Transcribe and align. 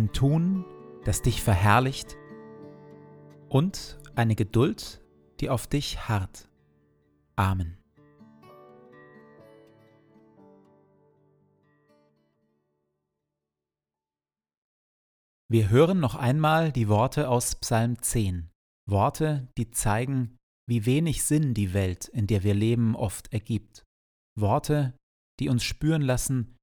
ein 0.00 0.12
Tun, 0.12 0.64
das 1.04 1.20
dich 1.20 1.42
verherrlicht 1.42 2.16
und 3.50 3.98
eine 4.14 4.34
Geduld, 4.34 5.04
die 5.40 5.50
auf 5.50 5.66
dich 5.66 6.08
harrt. 6.08 6.48
Amen. 7.36 7.76
Wir 15.50 15.68
hören 15.68 16.00
noch 16.00 16.14
einmal 16.14 16.72
die 16.72 16.88
Worte 16.88 17.28
aus 17.28 17.56
Psalm 17.56 18.00
10, 18.00 18.48
Worte, 18.88 19.48
die 19.58 19.70
zeigen, 19.70 20.38
wie 20.66 20.86
wenig 20.86 21.24
Sinn 21.24 21.52
die 21.52 21.74
Welt, 21.74 22.08
in 22.08 22.26
der 22.26 22.42
wir 22.42 22.54
leben, 22.54 22.96
oft 22.96 23.30
ergibt, 23.34 23.84
Worte, 24.38 24.94
die 25.40 25.50
uns 25.50 25.62
spüren 25.62 26.02
lassen, 26.02 26.56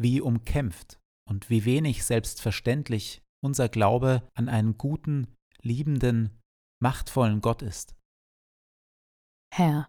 wie 0.00 0.20
umkämpft 0.20 0.98
und 1.32 1.48
wie 1.48 1.64
wenig 1.64 2.04
selbstverständlich 2.04 3.22
unser 3.42 3.70
Glaube 3.70 4.28
an 4.34 4.50
einen 4.50 4.76
guten, 4.76 5.34
liebenden, 5.62 6.38
machtvollen 6.78 7.40
Gott 7.40 7.62
ist. 7.62 7.96
Herr, 9.50 9.88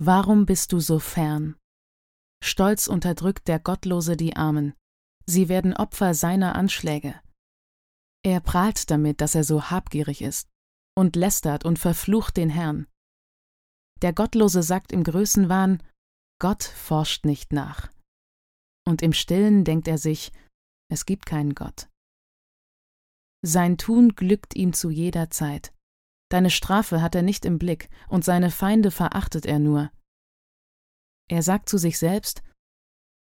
warum 0.00 0.44
bist 0.44 0.72
du 0.72 0.80
so 0.80 0.98
fern? 0.98 1.54
Stolz 2.42 2.88
unterdrückt 2.88 3.46
der 3.46 3.60
Gottlose 3.60 4.16
die 4.16 4.34
Armen, 4.34 4.74
sie 5.24 5.48
werden 5.48 5.72
Opfer 5.72 6.14
seiner 6.14 6.56
Anschläge. 6.56 7.14
Er 8.24 8.40
prahlt 8.40 8.90
damit, 8.90 9.20
dass 9.20 9.36
er 9.36 9.44
so 9.44 9.70
habgierig 9.70 10.20
ist, 10.20 10.48
und 10.96 11.14
lästert 11.14 11.64
und 11.64 11.78
verflucht 11.78 12.36
den 12.36 12.50
Herrn. 12.50 12.88
Der 14.02 14.12
Gottlose 14.12 14.64
sagt 14.64 14.90
im 14.90 15.04
Größenwahn, 15.04 15.80
Gott 16.40 16.64
forscht 16.64 17.24
nicht 17.24 17.52
nach. 17.52 17.88
Und 18.84 19.00
im 19.00 19.12
stillen 19.12 19.62
denkt 19.62 19.86
er 19.86 19.98
sich, 19.98 20.32
es 20.92 21.06
gibt 21.06 21.26
keinen 21.26 21.54
Gott. 21.54 21.88
Sein 23.44 23.78
Tun 23.78 24.14
glückt 24.14 24.54
ihm 24.54 24.72
zu 24.72 24.90
jeder 24.90 25.30
Zeit. 25.30 25.74
Deine 26.30 26.50
Strafe 26.50 27.02
hat 27.02 27.14
er 27.14 27.22
nicht 27.22 27.44
im 27.44 27.58
Blick, 27.58 27.88
und 28.08 28.24
seine 28.24 28.50
Feinde 28.50 28.90
verachtet 28.90 29.46
er 29.46 29.58
nur. 29.58 29.90
Er 31.28 31.42
sagt 31.42 31.68
zu 31.68 31.78
sich 31.78 31.98
selbst, 31.98 32.42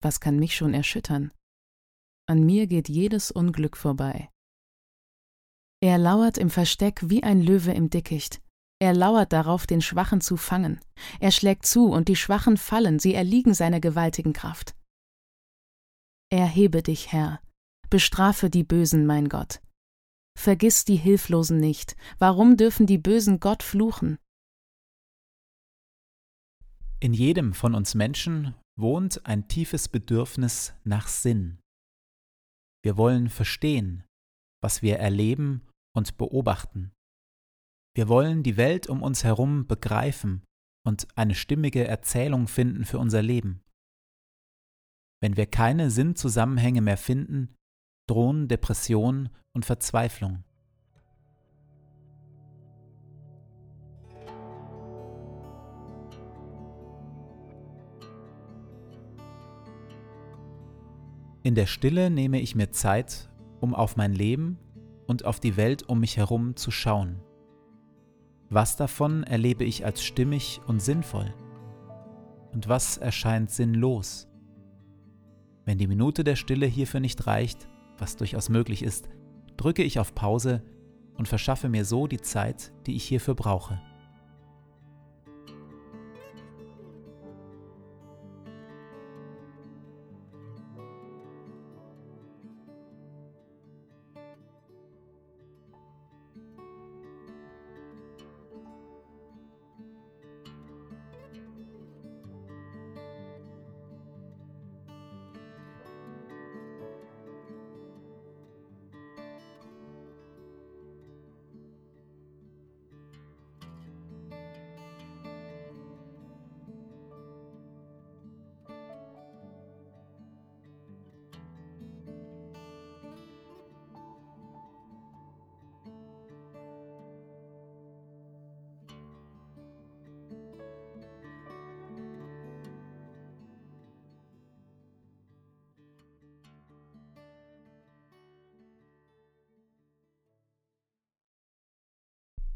was 0.02 0.20
kann 0.20 0.38
mich 0.38 0.54
schon 0.54 0.74
erschüttern? 0.74 1.32
An 2.26 2.44
mir 2.44 2.66
geht 2.66 2.88
jedes 2.88 3.30
Unglück 3.30 3.76
vorbei. 3.76 4.30
Er 5.82 5.98
lauert 5.98 6.38
im 6.38 6.50
Versteck 6.50 7.00
wie 7.08 7.22
ein 7.22 7.42
Löwe 7.42 7.72
im 7.72 7.90
Dickicht. 7.90 8.40
Er 8.80 8.94
lauert 8.94 9.32
darauf, 9.32 9.66
den 9.66 9.80
Schwachen 9.80 10.20
zu 10.20 10.36
fangen. 10.36 10.80
Er 11.20 11.30
schlägt 11.30 11.66
zu, 11.66 11.86
und 11.86 12.08
die 12.08 12.16
Schwachen 12.16 12.56
fallen, 12.56 12.98
sie 12.98 13.14
erliegen 13.14 13.54
seiner 13.54 13.80
gewaltigen 13.80 14.32
Kraft. 14.32 14.74
Erhebe 16.30 16.82
dich, 16.82 17.12
Herr, 17.12 17.40
Bestrafe 17.90 18.50
die 18.50 18.64
Bösen, 18.64 19.06
mein 19.06 19.28
Gott. 19.28 19.60
Vergiss 20.38 20.84
die 20.84 20.96
Hilflosen 20.96 21.58
nicht. 21.58 21.96
Warum 22.18 22.56
dürfen 22.56 22.86
die 22.86 22.98
Bösen 22.98 23.40
Gott 23.40 23.62
fluchen? 23.62 24.18
In 27.00 27.12
jedem 27.12 27.52
von 27.52 27.74
uns 27.74 27.94
Menschen 27.94 28.54
wohnt 28.76 29.26
ein 29.26 29.46
tiefes 29.46 29.88
Bedürfnis 29.88 30.74
nach 30.84 31.06
Sinn. 31.06 31.60
Wir 32.82 32.96
wollen 32.96 33.28
verstehen, 33.28 34.04
was 34.62 34.82
wir 34.82 34.98
erleben 34.98 35.66
und 35.94 36.16
beobachten. 36.16 36.92
Wir 37.94 38.08
wollen 38.08 38.42
die 38.42 38.56
Welt 38.56 38.88
um 38.88 39.02
uns 39.02 39.22
herum 39.22 39.66
begreifen 39.66 40.42
und 40.86 41.06
eine 41.16 41.34
stimmige 41.34 41.86
Erzählung 41.86 42.48
finden 42.48 42.84
für 42.84 42.98
unser 42.98 43.22
Leben. 43.22 43.62
Wenn 45.22 45.36
wir 45.36 45.46
keine 45.46 45.90
Sinnzusammenhänge 45.90 46.80
mehr 46.80 46.98
finden, 46.98 47.54
drohen 48.06 48.48
Depression 48.48 49.28
und 49.52 49.64
Verzweiflung. 49.64 50.44
In 61.42 61.54
der 61.54 61.66
Stille 61.66 62.08
nehme 62.08 62.40
ich 62.40 62.54
mir 62.54 62.70
Zeit, 62.70 63.28
um 63.60 63.74
auf 63.74 63.96
mein 63.96 64.14
Leben 64.14 64.58
und 65.06 65.26
auf 65.26 65.40
die 65.40 65.58
Welt 65.58 65.82
um 65.82 66.00
mich 66.00 66.16
herum 66.16 66.56
zu 66.56 66.70
schauen. 66.70 67.20
Was 68.48 68.76
davon 68.76 69.24
erlebe 69.24 69.64
ich 69.64 69.84
als 69.84 70.02
stimmig 70.02 70.60
und 70.66 70.80
sinnvoll? 70.80 71.34
Und 72.52 72.68
was 72.68 72.96
erscheint 72.96 73.50
sinnlos? 73.50 74.26
Wenn 75.66 75.76
die 75.76 75.86
Minute 75.86 76.24
der 76.24 76.36
Stille 76.36 76.66
hierfür 76.66 77.00
nicht 77.00 77.26
reicht, 77.26 77.68
was 77.98 78.16
durchaus 78.16 78.48
möglich 78.48 78.82
ist, 78.82 79.08
drücke 79.56 79.82
ich 79.82 79.98
auf 79.98 80.14
Pause 80.14 80.62
und 81.14 81.28
verschaffe 81.28 81.68
mir 81.68 81.84
so 81.84 82.06
die 82.06 82.20
Zeit, 82.20 82.72
die 82.86 82.96
ich 82.96 83.04
hierfür 83.04 83.34
brauche. 83.34 83.80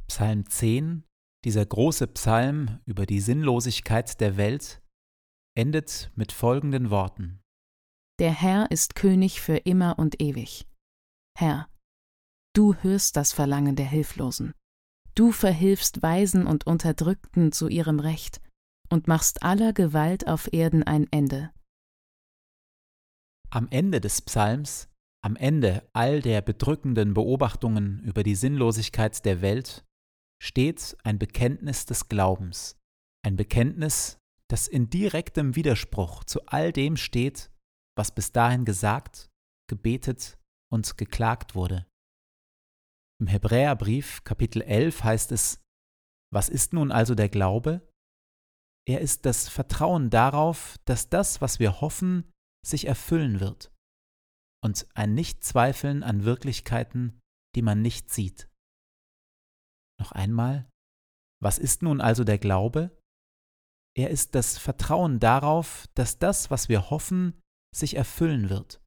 Psalm 0.09 0.49
10, 0.49 1.05
dieser 1.45 1.65
große 1.65 2.07
Psalm 2.09 2.81
über 2.87 3.07
die 3.07 3.21
Sinnlosigkeit 3.21 4.21
der 4.21 4.37
Welt, 4.37 4.83
endet 5.57 6.11
mit 6.15 6.33
folgenden 6.33 6.91
Worten. 6.91 7.41
Der 8.19 8.33
Herr 8.33 8.71
ist 8.71 8.95
König 8.95 9.41
für 9.41 9.59
immer 9.59 9.99
und 9.99 10.21
ewig. 10.21 10.67
Herr, 11.39 11.69
du 12.55 12.75
hörst 12.75 13.17
das 13.17 13.33
Verlangen 13.33 13.77
der 13.77 13.87
Hilflosen. 13.87 14.55
Du 15.15 15.31
verhilfst 15.31 16.03
Weisen 16.03 16.47
und 16.47 16.67
Unterdrückten 16.67 17.53
zu 17.53 17.69
ihrem 17.69 18.01
Recht 18.01 18.41
und 18.89 19.09
machst 19.09 19.43
aller 19.43 19.73
Gewalt 19.73 20.27
auf 20.27 20.53
Erden 20.53 20.83
ein 20.83 21.07
Ende. 21.11 21.53
Am 23.51 23.69
Ende 23.71 24.01
des 24.01 24.23
Psalms, 24.23 24.89
am 25.23 25.37
Ende 25.37 25.89
all 25.93 26.23
der 26.23 26.41
bedrückenden 26.43 27.15
Beobachtungen 27.15 28.01
über 28.01 28.23
die 28.23 28.35
Sinnlosigkeit 28.35 29.25
der 29.25 29.43
Welt, 29.43 29.85
steht 30.43 30.97
ein 31.05 31.19
Bekenntnis 31.19 31.87
des 31.87 32.09
Glaubens, 32.09 32.77
ein 33.25 33.37
Bekenntnis, 33.37 34.19
das 34.49 34.69
in 34.69 34.89
direktem 34.89 35.57
Widerspruch 35.57 36.25
zu 36.25 36.47
all 36.47 36.73
dem 36.73 36.97
steht, 36.97 37.51
was 37.97 38.15
bis 38.15 38.33
dahin 38.33 38.65
gesagt, 38.65 39.29
gebetet 39.69 40.39
und 40.73 40.97
geklagt 40.97 41.55
wurde. 41.55 41.87
Im 43.21 43.27
Hebräerbrief 43.27 44.23
Kapitel 44.25 44.63
11 44.63 45.03
heißt 45.05 45.33
es, 45.33 45.61
was 46.33 46.49
ist 46.49 46.73
nun 46.73 46.93
also 46.93 47.15
der 47.15 47.29
Glaube? 47.29 47.93
Er 48.87 49.01
ist 49.01 49.27
das 49.27 49.49
Vertrauen 49.49 50.09
darauf, 50.09 50.79
dass 50.85 51.09
das, 51.09 51.41
was 51.41 51.59
wir 51.59 51.81
hoffen, 51.81 52.31
sich 52.65 52.87
erfüllen 52.87 53.41
wird 53.41 53.73
und 54.63 54.87
ein 54.95 55.15
Nichtzweifeln 55.15 56.03
an 56.03 56.25
Wirklichkeiten, 56.25 57.21
die 57.55 57.63
man 57.63 57.83
nicht 57.83 58.11
sieht. 58.11 58.49
Noch 60.01 60.13
einmal, 60.13 60.69
was 61.43 61.59
ist 61.59 61.83
nun 61.83 62.01
also 62.01 62.25
der 62.25 62.39
Glaube? 62.39 62.97
Er 63.97 64.11
ist 64.11 64.35
das 64.35 64.59
Vertrauen 64.59 65.19
darauf, 65.19 65.87
dass 65.95 66.19
das, 66.19 66.51
was 66.51 66.69
wir 66.69 66.91
hoffen, 66.91 67.41
sich 67.75 67.97
erfüllen 67.97 68.49
wird 68.49 68.81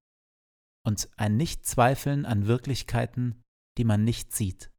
und 0.85 1.09
ein 1.17 1.37
Nichtzweifeln 1.37 2.25
an 2.25 2.47
Wirklichkeiten, 2.47 3.43
die 3.77 3.83
man 3.83 4.03
nicht 4.03 4.33
sieht. 4.33 4.71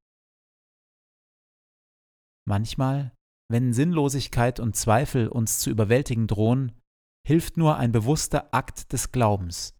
Manchmal, 2.49 3.14
wenn 3.50 3.73
Sinnlosigkeit 3.73 4.58
und 4.58 4.75
Zweifel 4.75 5.29
uns 5.29 5.61
zu 5.61 5.70
überwältigen 5.70 6.26
drohen, 6.26 6.73
hilft 7.26 7.56
nur 7.56 7.76
ein 7.76 7.93
bewusster 7.93 8.52
Akt 8.52 8.93
des 8.93 9.12
Glaubens, 9.12 9.76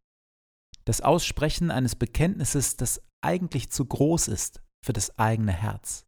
das 0.85 1.01
Aussprechen 1.01 1.71
eines 1.71 1.97
Bekenntnisses, 1.97 2.77
das 2.77 3.03
eigentlich 3.25 3.71
zu 3.71 3.85
groß 3.85 4.29
ist 4.29 4.63
für 4.85 4.93
das 4.93 5.19
eigene 5.19 5.53
Herz. 5.53 6.07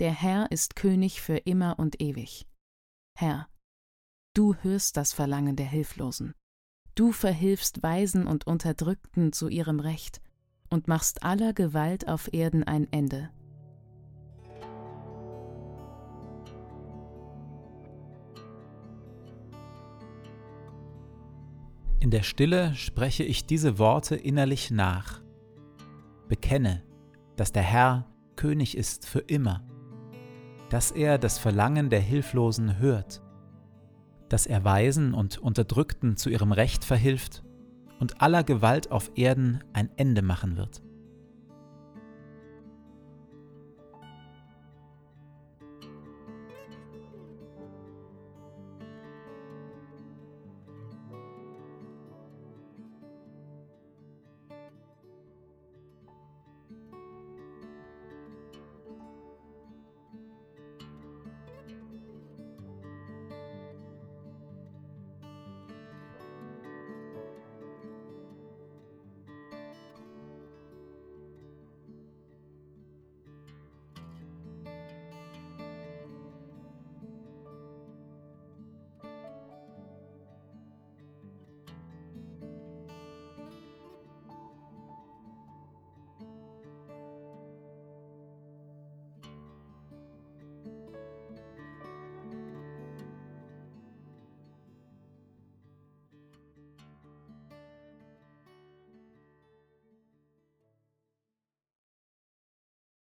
Der 0.00 0.12
Herr 0.12 0.50
ist 0.50 0.76
König 0.76 1.20
für 1.20 1.36
immer 1.36 1.78
und 1.78 2.00
ewig. 2.00 2.46
Herr, 3.18 3.48
du 4.34 4.54
hörst 4.54 4.96
das 4.96 5.12
Verlangen 5.12 5.56
der 5.56 5.66
Hilflosen. 5.66 6.32
Du 6.94 7.12
verhilfst 7.12 7.82
Weisen 7.82 8.26
und 8.26 8.46
Unterdrückten 8.46 9.34
zu 9.34 9.48
ihrem 9.48 9.78
Recht 9.78 10.22
und 10.70 10.88
machst 10.88 11.22
aller 11.22 11.52
Gewalt 11.52 12.08
auf 12.08 12.32
Erden 12.32 12.64
ein 12.64 12.90
Ende. 12.90 13.28
In 21.98 22.10
der 22.10 22.22
Stille 22.22 22.74
spreche 22.74 23.24
ich 23.24 23.44
diese 23.44 23.78
Worte 23.78 24.16
innerlich 24.16 24.70
nach. 24.70 25.20
Bekenne, 26.26 26.82
dass 27.36 27.52
der 27.52 27.64
Herr 27.64 28.10
König 28.36 28.78
ist 28.78 29.06
für 29.06 29.18
immer 29.18 29.69
dass 30.70 30.92
er 30.92 31.18
das 31.18 31.38
Verlangen 31.38 31.90
der 31.90 32.00
Hilflosen 32.00 32.78
hört, 32.78 33.20
dass 34.28 34.46
er 34.46 34.64
Weisen 34.64 35.12
und 35.12 35.38
Unterdrückten 35.38 36.16
zu 36.16 36.30
ihrem 36.30 36.52
Recht 36.52 36.84
verhilft 36.84 37.42
und 37.98 38.22
aller 38.22 38.44
Gewalt 38.44 38.90
auf 38.90 39.10
Erden 39.16 39.62
ein 39.72 39.90
Ende 39.96 40.22
machen 40.22 40.56
wird. 40.56 40.80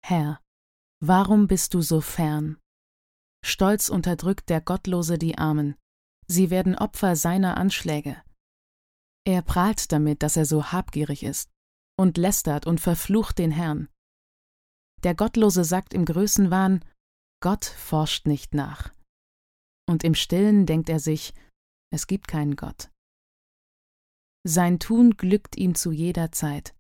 Herr, 0.10 0.40
warum 1.04 1.48
bist 1.48 1.74
du 1.74 1.82
so 1.82 2.00
fern? 2.00 2.58
Stolz 3.44 3.90
unterdrückt 3.90 4.50
der 4.50 4.62
Gottlose 4.62 5.18
die 5.18 5.38
Armen, 5.38 5.76
sie 6.28 6.50
werden 6.50 6.78
Opfer 6.78 7.18
seiner 7.18 7.58
Anschläge. 7.58 8.24
Er 9.26 9.42
prahlt 9.42 9.92
damit, 9.92 10.24
dass 10.24 10.38
er 10.38 10.46
so 10.46 10.72
habgierig 10.72 11.24
ist, 11.24 11.50
und 12.00 12.16
lästert 12.16 12.66
und 12.68 12.80
verflucht 12.80 13.38
den 13.38 13.52
Herrn. 13.52 13.90
Der 15.04 15.14
Gottlose 15.14 15.66
sagt 15.66 15.94
im 15.94 16.06
Größenwahn, 16.06 16.86
Gott 17.44 17.66
forscht 17.66 18.28
nicht 18.28 18.54
nach. 18.54 18.94
Und 19.90 20.06
im 20.06 20.16
stillen 20.16 20.66
denkt 20.66 20.88
er 20.88 21.02
sich, 21.02 21.34
es 21.92 22.08
gibt 22.08 22.30
keinen 22.30 22.56
Gott. 22.56 22.92
Sein 24.46 24.80
Tun 24.80 25.18
glückt 25.18 25.58
ihm 25.58 25.76
zu 25.76 25.92
jeder 25.92 26.32
Zeit. 26.32 26.77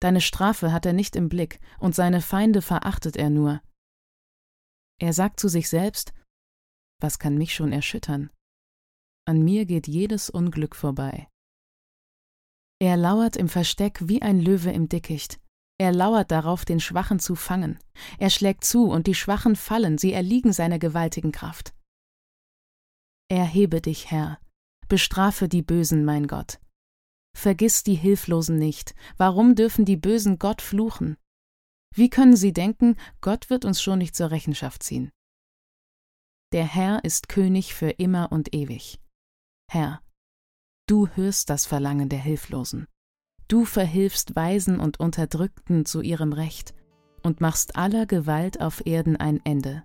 Deine 0.00 0.20
Strafe 0.20 0.72
hat 0.72 0.86
er 0.86 0.92
nicht 0.92 1.16
im 1.16 1.28
Blick, 1.28 1.58
und 1.78 1.94
seine 1.94 2.20
Feinde 2.20 2.62
verachtet 2.62 3.16
er 3.16 3.30
nur. 3.30 3.62
Er 5.00 5.12
sagt 5.12 5.40
zu 5.40 5.48
sich 5.48 5.68
selbst, 5.68 6.12
was 7.00 7.18
kann 7.18 7.36
mich 7.36 7.54
schon 7.54 7.72
erschüttern? 7.72 8.30
An 9.26 9.42
mir 9.42 9.66
geht 9.66 9.86
jedes 9.86 10.30
Unglück 10.30 10.74
vorbei. 10.74 11.28
Er 12.78 12.96
lauert 12.96 13.36
im 13.36 13.48
Versteck 13.48 14.00
wie 14.08 14.22
ein 14.22 14.40
Löwe 14.40 14.70
im 14.70 14.88
Dickicht. 14.88 15.40
Er 15.78 15.92
lauert 15.92 16.30
darauf, 16.30 16.64
den 16.64 16.80
Schwachen 16.80 17.18
zu 17.18 17.34
fangen. 17.34 17.78
Er 18.18 18.30
schlägt 18.30 18.64
zu, 18.64 18.90
und 18.90 19.06
die 19.06 19.14
Schwachen 19.14 19.56
fallen, 19.56 19.98
sie 19.98 20.12
erliegen 20.12 20.52
seiner 20.52 20.78
gewaltigen 20.78 21.32
Kraft. 21.32 21.74
Erhebe 23.28 23.80
dich, 23.80 24.10
Herr, 24.10 24.38
bestrafe 24.88 25.48
die 25.48 25.62
Bösen, 25.62 26.04
mein 26.04 26.26
Gott. 26.26 26.60
Vergiss 27.36 27.82
die 27.82 27.94
Hilflosen 27.94 28.56
nicht. 28.56 28.94
Warum 29.18 29.56
dürfen 29.56 29.84
die 29.84 29.98
Bösen 29.98 30.38
Gott 30.38 30.62
fluchen? 30.62 31.18
Wie 31.94 32.08
können 32.08 32.34
sie 32.34 32.54
denken, 32.54 32.96
Gott 33.20 33.50
wird 33.50 33.66
uns 33.66 33.82
schon 33.82 33.98
nicht 33.98 34.16
zur 34.16 34.30
Rechenschaft 34.30 34.82
ziehen? 34.82 35.10
Der 36.52 36.64
Herr 36.64 37.04
ist 37.04 37.28
König 37.28 37.74
für 37.74 37.90
immer 37.90 38.32
und 38.32 38.54
ewig. 38.54 38.98
Herr, 39.70 40.00
du 40.88 41.08
hörst 41.08 41.50
das 41.50 41.66
Verlangen 41.66 42.08
der 42.08 42.20
Hilflosen. 42.20 42.86
Du 43.48 43.66
verhilfst 43.66 44.34
Weisen 44.34 44.80
und 44.80 44.98
Unterdrückten 44.98 45.84
zu 45.84 46.00
ihrem 46.00 46.32
Recht 46.32 46.74
und 47.22 47.42
machst 47.42 47.76
aller 47.76 48.06
Gewalt 48.06 48.62
auf 48.62 48.86
Erden 48.86 49.16
ein 49.16 49.44
Ende. 49.44 49.84